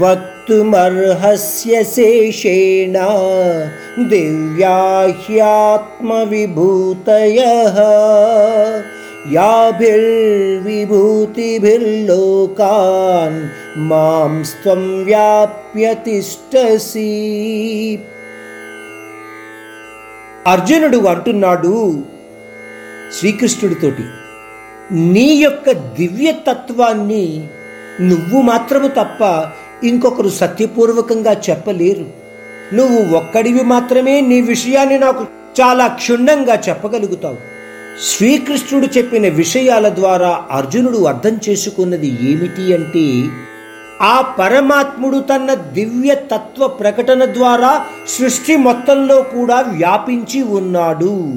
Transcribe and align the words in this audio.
వక్తుమర్హస్య 0.00 1.84
శేషేణ 1.84 2.96
దివ్యా 4.10 4.76
హ్యాత్మవిభూతయः 5.22 7.78
యాభిర్విభూతిభిర్లోకాన్ 12.04 13.48
మాం 13.82 14.44
స్వం 14.44 15.04
వ్యాప్యతిష్టసి 15.04 17.12
అర్జునుడు 20.46 21.06
అంటున్నాడు 21.06 22.04
శ్రీకృష్ణుడితోటి 23.18 24.06
నీ 25.12 25.42
యొక్క 25.42 25.72
దివ్యతత్వాన్ని 25.98 27.48
నువ్వు 28.02 28.42
మాత్రము 28.42 28.88
తప్ప 28.98 29.52
ఇంకొకరు 29.84 30.28
సత్యపూర్వకంగా 30.28 31.42
చెప్పలేరు. 31.50 32.06
నువ్వు 32.74 33.16
ఒక్కడివి 33.16 33.64
మాత్రమే 33.64 34.20
నీ 34.20 34.40
విషయాన్ని 34.40 34.98
నాకు 34.98 35.26
చాలా 35.60 35.86
క్షుణ్ణంగా 35.86 36.62
చెప్పగలుగుతావు. 36.68 37.36
శ్రీకృష్ణుడు 38.02 38.86
చెప్పిన 38.86 39.28
విషయాల 39.28 39.88
ద్వారా 39.88 40.42
అర్జునుడు 40.50 40.98
అర్థం 40.98 41.38
చేసుకున్నది 41.48 42.06
ఏమిటి 42.06 42.74
అంటే 42.74 43.24
ఆ 44.02 44.20
పరమాత్ముడు 44.20 45.18
తన 45.18 45.54
దివ్య 45.54 46.14
తత్వ 46.14 46.66
ప్రకటన 46.66 47.24
ద్వారా 47.24 47.84
సృష్టి 48.08 48.56
మొత్తంలో 48.56 49.22
కూడా 49.22 49.60
వ్యాపించి 49.60 50.42
ఉన్నాడు. 50.42 51.34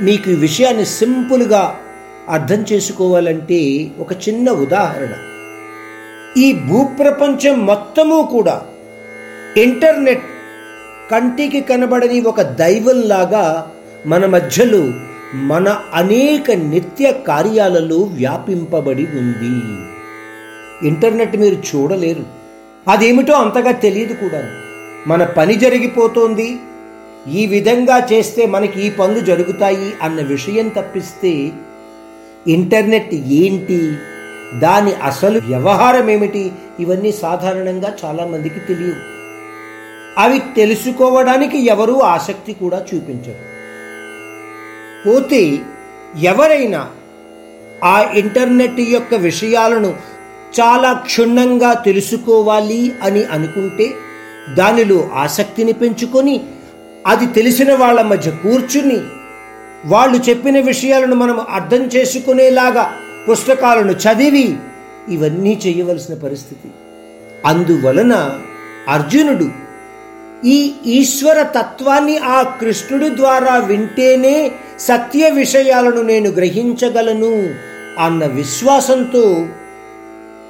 నీకు 0.00 0.30
ఈ 0.30 0.34
విషయాన్ని 0.34 0.86
సింపుల్గా 0.86 1.76
అర్థం 2.28 2.64
చేసుకోవాలంటే 2.72 3.90
ఒక 3.98 4.12
చిన్న 4.12 4.50
ఉదాహరణ. 4.50 5.14
ఈ 6.38 6.52
భూప్రపంచం 6.52 7.66
మొత్తము 7.66 8.28
కూడా 8.32 8.62
ఇంటర్నెట్ 9.56 10.22
కంటికి 11.10 11.60
కనబడని 11.60 12.20
ఒక 12.20 12.42
దైవంలాగా 12.42 13.70
మన 14.06 14.26
మధ్యలో 14.26 14.90
మన 15.34 15.80
అనేక 15.94 16.50
నిత్య 16.50 17.12
కార్యాలలో 17.12 17.96
వ్యాపింపబడి 17.96 19.06
ఉంది. 19.06 19.84
ఇంటర్నెట్ 20.88 21.36
మీరు 21.36 21.54
చూడలేరు. 21.54 22.24
అదేమిటో 22.88 23.32
అంతగా 23.32 23.70
తెలియదు 23.70 24.12
కూడా. 24.12 24.50
మన 25.06 25.24
పని 25.24 25.54
జరిగిపోతోంది. 25.54 26.56
ఈ 27.32 27.46
విధంగా 27.46 28.06
చేస్తే 28.12 28.46
మనకి 28.46 28.86
ఈ 28.86 28.90
పనులు 28.90 29.20
జరుగుతాయి 29.20 29.92
అన్న 30.02 30.20
విషయం 30.20 30.68
తప్పిస్తే 30.68 31.52
ఇంటర్నెట్ 32.48 33.14
ఏంటి? 33.14 33.94
దాని 34.58 34.94
అసలు 34.94 35.40
వ్యవహారం 35.40 36.10
ఏమిటి? 36.10 36.52
ఇవన్నీ 36.80 37.12
సాధారణంగా 37.12 37.96
చాలామందికి 38.04 38.60
తెలియవు. 38.60 39.12
అవి 40.18 40.38
తెలుసుకోవడానికి 40.56 41.66
ఎవరూ 41.66 42.00
ఆసక్తి 42.00 42.52
కూడా 42.52 42.86
చూపించరు. 42.94 43.52
పోతే 45.06 45.58
ఎవరైనా 46.22 46.90
ఆ 47.84 48.12
ఇంటర్నెట్ 48.14 48.80
యొక్క 48.80 49.14
విషయాలను 49.14 49.96
చాలా 50.60 50.92
క్షుణ్ణంగా 50.92 51.72
తెలుసుకోవాలి 51.72 52.92
అని 53.02 53.24
అనుకుంటే 53.24 53.90
దానిలో 54.54 55.10
ఆసక్తిని 55.14 55.72
పెంచుకొని 55.72 56.44
అది 57.06 57.26
తెలిసిన 57.26 57.74
వాళ్ళ 57.74 58.02
మధ్య 58.02 58.30
కూర్చుని 58.30 59.00
వాళ్ళు 59.84 60.16
చెప్పిన 60.16 60.60
విషయాలను 60.60 61.14
మనం 61.14 61.40
అర్థం 61.40 61.82
చేసుకునేలాగా 61.84 62.94
పుస్తకాలను 63.28 63.92
చదివి 63.92 64.56
ఇవన్నీ 65.08 65.60
చేయవలసిన 65.66 66.14
పరిస్థితి. 66.14 66.68
అందువలన 67.46 68.40
అర్జునుడు 68.88 69.48
ఈ 70.46 70.72
ఈశ్వర 70.86 71.42
తత్వాన్ని 71.42 72.18
ఆ 72.18 72.42
కృష్ణుడి 72.42 73.16
ద్వారా 73.16 73.56
వింటేనే 73.56 74.52
సత్య 74.78 75.30
విషయాలను 75.30 76.02
నేను 76.02 76.30
గ్రహించగలను 76.30 77.54
అన్న 77.98 78.26
విశ్వాసంతో 78.26 79.46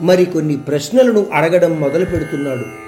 మరికొన్ని 0.00 0.56
ప్రశ్నలను 0.56 1.26
అడగడం 1.32 1.80
మొదలు 1.80 2.04
పెడుతున్నాడు 2.04 2.87